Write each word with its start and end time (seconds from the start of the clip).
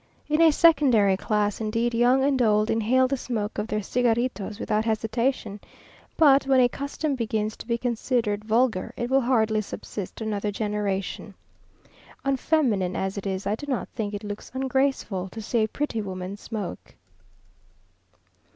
In 0.27 0.41
a 0.41 0.51
secondary 0.51 1.15
class, 1.15 1.61
indeed, 1.61 1.93
young 1.93 2.23
and 2.23 2.41
old 2.41 2.71
inhale 2.71 3.07
the 3.07 3.15
smoke 3.17 3.59
of 3.59 3.67
their 3.67 3.83
cigaritos 3.83 4.59
without 4.59 4.83
hesitation, 4.83 5.59
but 6.17 6.47
when 6.47 6.59
a 6.59 6.67
custom 6.67 7.13
begins 7.13 7.55
to 7.57 7.67
be 7.67 7.77
considered 7.77 8.43
vulgar, 8.43 8.95
it 8.97 9.11
will 9.11 9.21
hardly 9.21 9.61
subsist 9.61 10.19
another 10.19 10.49
generation. 10.49 11.35
Unfeminine 12.25 12.95
as 12.95 13.15
it 13.15 13.27
is, 13.27 13.45
I 13.45 13.53
do 13.53 13.67
not 13.67 13.89
think 13.89 14.15
it 14.15 14.23
looks 14.23 14.49
ungraceful 14.55 15.29
to 15.29 15.39
see 15.39 15.59
a 15.59 15.67
pretty 15.67 16.01
woman 16.01 16.35
smoke. 16.35 16.95